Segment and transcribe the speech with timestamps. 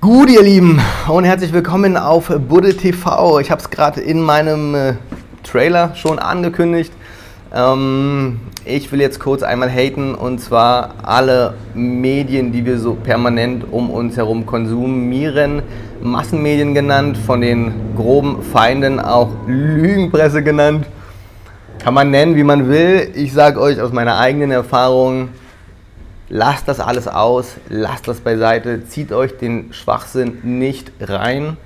[0.00, 3.40] Gut, ihr Lieben, und herzlich willkommen auf Budde TV.
[3.40, 4.92] Ich habe es gerade in meinem äh,
[5.42, 6.92] Trailer schon angekündigt.
[7.52, 13.64] Ähm, ich will jetzt kurz einmal haten und zwar alle Medien, die wir so permanent
[13.72, 15.62] um uns herum konsumieren.
[16.00, 20.86] Massenmedien genannt, von den groben Feinden auch Lügenpresse genannt.
[21.80, 23.10] Kann man nennen, wie man will.
[23.16, 25.30] Ich sage euch aus meiner eigenen Erfahrung,
[26.28, 31.56] lasst das alles aus, lasst das beiseite, zieht euch den Schwachsinn nicht rein.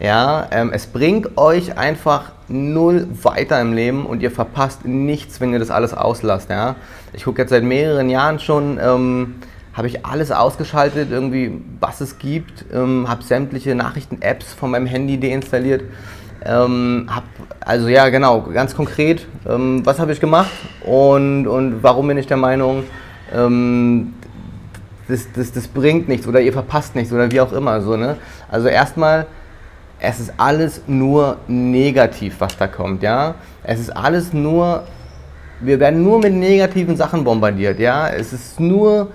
[0.00, 5.52] Ja, ähm, es bringt euch einfach null weiter im Leben und ihr verpasst nichts, wenn
[5.52, 6.50] ihr das alles auslasst.
[6.50, 6.76] Ja?
[7.12, 9.34] Ich gucke jetzt seit mehreren Jahren schon, ähm,
[9.74, 15.18] habe ich alles ausgeschaltet, irgendwie, was es gibt, ähm, habe sämtliche Nachrichten-Apps von meinem Handy
[15.18, 15.82] deinstalliert.
[16.44, 17.24] Ähm, hab,
[17.60, 20.50] also ja, genau, ganz konkret, ähm, was habe ich gemacht
[20.84, 22.84] und, und warum bin ich der Meinung,
[23.34, 24.14] ähm,
[25.08, 27.80] das, das, das bringt nichts oder ihr verpasst nichts oder wie auch immer.
[27.80, 28.16] So, ne?
[28.50, 29.26] Also erstmal,
[30.00, 33.02] es ist alles nur negativ, was da kommt.
[33.02, 33.34] Ja?
[33.64, 34.84] Es ist alles nur,
[35.60, 37.80] wir werden nur mit negativen Sachen bombardiert.
[37.80, 38.08] Ja?
[38.08, 39.10] Es ist nur,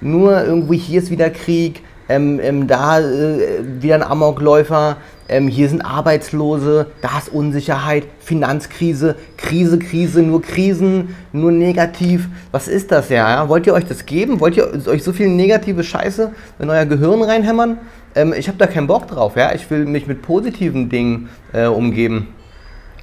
[0.00, 4.96] nur irgendwie, hier ist wieder Krieg, ähm, ähm, da äh, wieder ein Amokläufer,
[5.28, 12.28] ähm, hier sind Arbeitslose, da ist Unsicherheit, Finanzkrise, Krise, Krise, nur Krisen, nur negativ.
[12.52, 13.28] Was ist das ja?
[13.28, 13.48] ja?
[13.48, 14.40] Wollt ihr euch das geben?
[14.40, 17.78] Wollt ihr euch so viel negative Scheiße in euer Gehirn reinhämmern?
[18.14, 19.36] Ähm, ich habe da keinen Bock drauf.
[19.36, 19.52] Ja?
[19.52, 22.28] Ich will mich mit positiven Dingen äh, umgeben.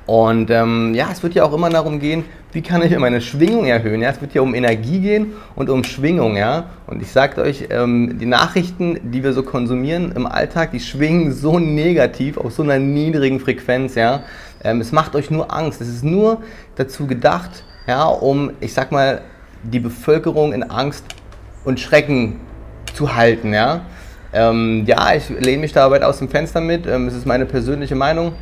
[0.05, 3.65] Und ähm, ja, es wird ja auch immer darum gehen, wie kann ich meine Schwingung
[3.65, 4.01] erhöhen.
[4.01, 4.09] Ja?
[4.09, 6.35] Es wird ja um Energie gehen und um Schwingung.
[6.35, 6.65] Ja?
[6.87, 11.31] Und ich sage euch, ähm, die Nachrichten, die wir so konsumieren im Alltag, die schwingen
[11.31, 13.95] so negativ auf so einer niedrigen Frequenz.
[13.95, 14.23] Ja?
[14.63, 15.79] Ähm, es macht euch nur Angst.
[15.79, 16.41] Es ist nur
[16.75, 19.21] dazu gedacht, ja, um, ich sag mal,
[19.63, 21.05] die Bevölkerung in Angst
[21.63, 22.39] und Schrecken
[22.93, 23.53] zu halten.
[23.53, 23.81] Ja,
[24.33, 26.85] ähm, ja ich lehne mich da weit aus dem Fenster mit.
[26.85, 28.33] Ähm, es ist meine persönliche Meinung.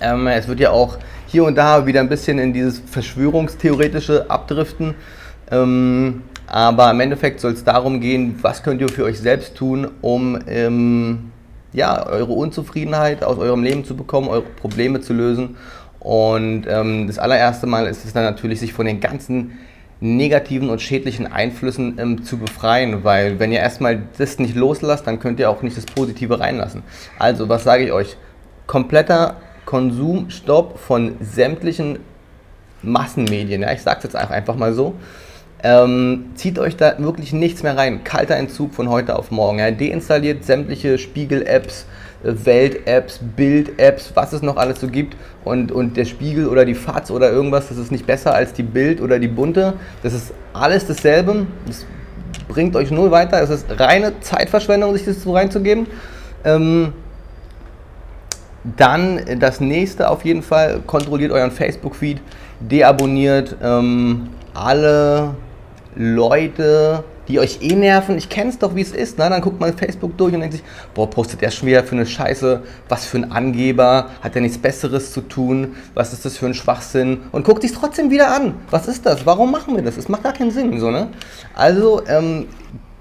[0.00, 4.94] Ähm, es wird ja auch hier und da wieder ein bisschen in dieses Verschwörungstheoretische abdriften.
[5.50, 9.88] Ähm, aber im Endeffekt soll es darum gehen, was könnt ihr für euch selbst tun,
[10.00, 11.30] um ähm,
[11.72, 15.56] ja, eure Unzufriedenheit aus eurem Leben zu bekommen, eure Probleme zu lösen.
[16.00, 19.58] Und ähm, das allererste Mal ist es dann natürlich, sich von den ganzen
[20.00, 25.18] negativen und schädlichen Einflüssen ähm, zu befreien, weil wenn ihr erstmal das nicht loslasst, dann
[25.18, 26.82] könnt ihr auch nicht das Positive reinlassen.
[27.18, 28.16] Also, was sage ich euch?
[28.66, 29.36] Kompletter
[29.68, 31.98] Konsumstopp von sämtlichen
[32.82, 33.60] Massenmedien.
[33.60, 34.94] Ja, ich sage es jetzt einfach mal so.
[35.62, 38.02] Ähm, zieht euch da wirklich nichts mehr rein.
[38.02, 39.58] Kalter Entzug von heute auf morgen.
[39.58, 39.70] Ja.
[39.70, 41.84] Deinstalliert sämtliche Spiegel-Apps,
[42.24, 45.18] äh, Welt-Apps, Bild-Apps, was es noch alles so gibt.
[45.44, 48.62] Und, und der Spiegel oder die FAZ oder irgendwas, das ist nicht besser als die
[48.62, 49.74] Bild oder die Bunte.
[50.02, 51.46] Das ist alles dasselbe.
[51.66, 51.84] Das
[52.48, 53.42] bringt euch null weiter.
[53.42, 55.88] Es ist reine Zeitverschwendung, sich das so reinzugeben.
[56.42, 56.94] Ähm,
[58.76, 62.20] dann das nächste auf jeden Fall, kontrolliert euren Facebook-Feed,
[62.60, 65.34] deabonniert ähm, alle
[65.94, 68.16] Leute, die euch eh nerven.
[68.16, 69.18] Ich kenne es doch, wie es ist.
[69.18, 69.28] Ne?
[69.28, 70.64] Dann guckt man Facebook durch und denkt sich,
[70.94, 74.58] boah, postet der schon wieder für eine Scheiße, was für ein Angeber, hat er nichts
[74.58, 78.54] Besseres zu tun, was ist das für ein Schwachsinn und guckt sich trotzdem wieder an.
[78.70, 79.26] Was ist das?
[79.26, 79.96] Warum machen wir das?
[79.96, 80.78] Es macht gar keinen Sinn.
[80.80, 81.08] So, ne?
[81.54, 82.46] Also ähm,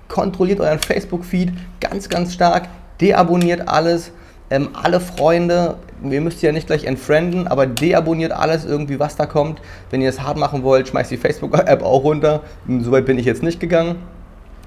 [0.07, 2.67] kontrolliert euren Facebook-Feed ganz, ganz stark,
[2.99, 4.11] deabonniert alles
[4.49, 9.25] ähm, alle Freunde, ihr müsst ja nicht gleich entfrienden, aber deabonniert alles irgendwie, was da
[9.25, 9.61] kommt.
[9.89, 12.41] Wenn ihr es hart machen wollt, schmeißt die Facebook-App auch runter.
[12.67, 13.95] Soweit bin ich jetzt nicht gegangen.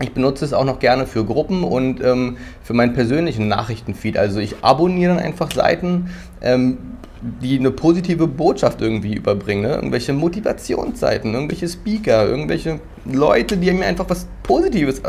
[0.02, 4.16] Ich benutze es auch noch gerne für Gruppen und ähm, für meinen persönlichen Nachrichtenfeed.
[4.16, 6.10] Also ich abonniere dann einfach Seiten,
[6.40, 6.78] ähm,
[7.20, 9.62] die eine positive Botschaft irgendwie überbringen.
[9.62, 9.74] Ne?
[9.74, 15.02] Irgendwelche Motivationsseiten, irgendwelche Speaker, irgendwelche Leute, die mir einfach was Positives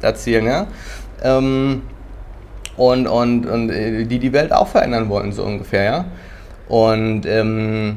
[0.00, 0.46] erzählen.
[0.46, 0.66] Ja?
[1.22, 1.82] Ähm,
[2.78, 6.04] und, und, und äh, die die Welt auch verändern wollen, so ungefähr, ja.
[6.68, 7.96] Und ähm,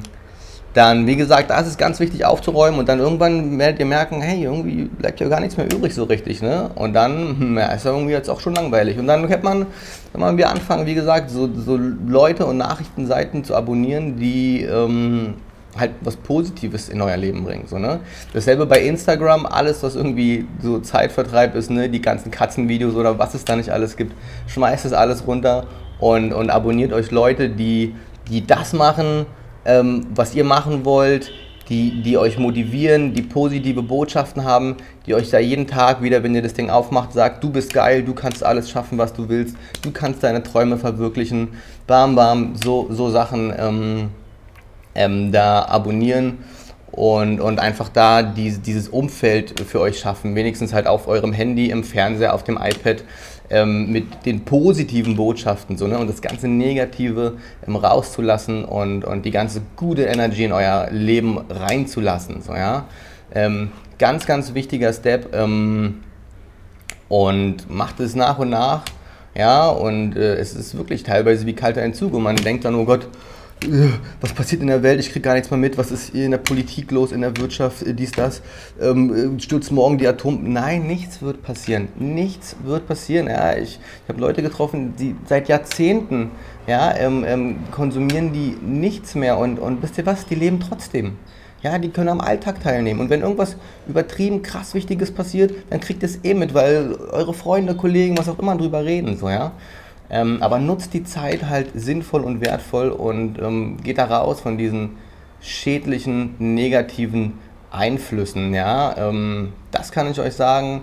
[0.74, 4.22] dann, wie gesagt, da ist es ganz wichtig aufzuräumen und dann irgendwann werdet ihr merken,
[4.22, 6.72] hey, irgendwie bleibt ja gar nichts mehr übrig so richtig, ne?
[6.76, 8.98] Und dann, hm, ja, ist ja irgendwie jetzt auch schon langweilig.
[8.98, 9.68] Und dann hätte man,
[10.14, 15.36] wenn man wir anfangen, wie gesagt, so, so Leute und Nachrichtenseiten zu abonnieren, die ähm,
[15.78, 17.66] halt was Positives in euer Leben bringen.
[17.68, 18.02] So, ne?
[18.34, 21.90] Dasselbe bei Instagram, alles, was irgendwie so Zeitvertreib ist, ne?
[21.90, 24.14] die ganzen Katzenvideos oder was es da nicht alles gibt,
[24.48, 25.68] schmeißt es alles runter
[26.00, 27.96] und, und abonniert euch Leute, die,
[28.30, 29.26] die das machen,
[29.66, 31.32] ähm, was ihr machen wollt,
[31.70, 34.76] die, die euch motivieren, die positive Botschaften haben,
[35.06, 38.04] die euch da jeden Tag wieder, wenn ihr das Ding aufmacht, sagt, du bist geil,
[38.04, 41.50] du kannst alles schaffen, was du willst, du kannst deine Träume verwirklichen,
[41.88, 43.54] bam, bam, so, so Sachen.
[43.58, 44.10] Ähm,
[44.96, 46.40] ähm, da abonnieren
[46.92, 51.70] und, und einfach da die, dieses Umfeld für euch schaffen, wenigstens halt auf eurem Handy,
[51.70, 53.04] im Fernseher, auf dem iPad,
[53.50, 55.98] ähm, mit den positiven Botschaften so, ne?
[55.98, 61.38] und das ganze Negative ähm, rauszulassen und, und die ganze gute Energie in euer Leben
[61.50, 62.42] reinzulassen.
[62.42, 62.86] So, ja?
[63.34, 66.02] Ähm, ganz, ganz wichtiger Step ähm,
[67.08, 68.84] und macht es nach und nach.
[69.34, 72.84] Ja, und äh, es ist wirklich teilweise wie kalter Entzug und man denkt dann, oh
[72.84, 73.08] Gott,
[74.20, 76.38] was passiert in der Welt, ich kriege gar nichts mehr mit, was ist in der
[76.40, 78.42] Politik los, in der Wirtschaft, äh, dies, das,
[78.82, 80.52] ähm, äh, stürzt morgen die Atom...
[80.52, 83.28] Nein, nichts wird passieren, nichts wird passieren.
[83.28, 86.32] Ja, ich ich habe Leute getroffen, die seit Jahrzehnten
[86.68, 91.18] ja, ähm, ähm, konsumieren die nichts mehr und, und wisst ihr was, die leben trotzdem.
[91.64, 93.00] Ja, die können am Alltag teilnehmen.
[93.00, 93.56] Und wenn irgendwas
[93.88, 98.40] übertrieben krass Wichtiges passiert, dann kriegt es eh mit, weil eure Freunde, Kollegen, was auch
[98.40, 99.16] immer drüber reden.
[99.16, 99.52] So, ja?
[100.14, 104.58] Ähm, aber nutzt die Zeit halt sinnvoll und wertvoll und ähm, geht da raus von
[104.58, 104.98] diesen
[105.40, 107.40] schädlichen, negativen
[107.72, 108.54] Einflüssen.
[108.54, 108.96] Ja?
[108.98, 110.82] Ähm, das kann ich euch sagen.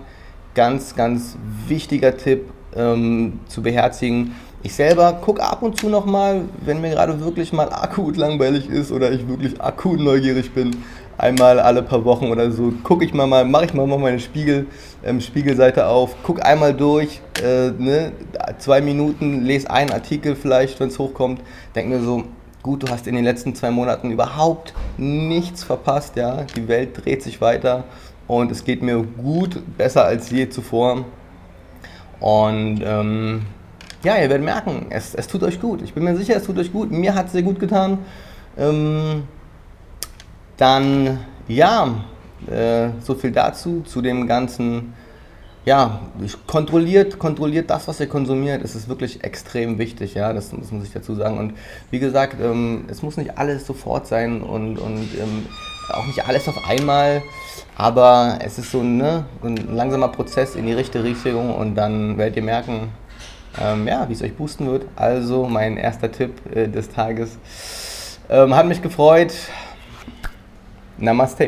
[0.55, 1.37] Ganz, ganz
[1.67, 4.33] wichtiger Tipp ähm, zu beherzigen.
[4.63, 8.91] Ich selber gucke ab und zu nochmal, wenn mir gerade wirklich mal akut langweilig ist
[8.91, 10.75] oder ich wirklich akut neugierig bin,
[11.19, 14.67] einmal alle paar Wochen oder so, gucke ich mal, mal mache ich mal meine Spiegel,
[15.03, 18.13] ähm, Spiegelseite auf, gucke einmal durch, äh, ne,
[18.57, 21.41] zwei Minuten, lese einen Artikel vielleicht, wenn es hochkommt,
[21.75, 22.23] denke mir so,
[22.63, 27.21] gut, du hast in den letzten zwei Monaten überhaupt nichts verpasst, ja, die Welt dreht
[27.21, 27.83] sich weiter
[28.27, 31.05] und es geht mir gut, besser als je zuvor
[32.21, 33.45] und ähm,
[34.03, 35.81] ja, ihr werdet merken, es, es tut euch gut.
[35.81, 36.91] Ich bin mir sicher, es tut euch gut.
[36.91, 37.99] Mir hat es sehr gut getan.
[38.57, 39.23] Ähm,
[40.59, 41.95] dann, ja,
[42.49, 44.93] äh, so viel dazu, zu dem ganzen,
[45.65, 46.01] ja,
[46.47, 48.63] kontrolliert, kontrolliert das, was ihr konsumiert.
[48.63, 51.37] Es ist wirklich extrem wichtig, ja, das, das muss ich dazu sagen.
[51.37, 51.53] Und
[51.91, 55.45] wie gesagt, ähm, es muss nicht alles sofort sein und, und ähm,
[55.91, 57.21] auch nicht alles auf einmal,
[57.75, 62.35] aber es ist so ne, ein langsamer Prozess in die richtige Richtung und dann werdet
[62.35, 62.89] ihr merken,
[63.59, 64.85] ähm, ja, wie es euch boosten wird.
[64.95, 67.37] Also mein erster Tipp äh, des Tages.
[68.29, 69.33] Ähm, hat mich gefreut.
[71.07, 71.45] नमस्ते।